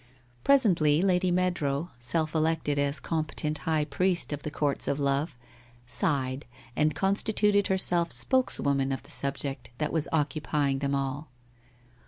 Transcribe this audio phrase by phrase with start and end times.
[0.43, 5.37] Presently Lady Meadrow, self elected as competent high priestess of the Courts of Love,
[5.85, 11.29] sighed and constituted herself spokeswoman of the subject that was occupying them all.